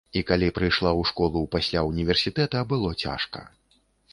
І 0.19 0.21
калі 0.29 0.47
прыйшла 0.55 0.89
ў 0.99 1.09
школу 1.09 1.43
пасля 1.57 1.79
ўніверсітэта, 1.91 2.65
было 2.73 2.89
цяжка. 3.07 3.45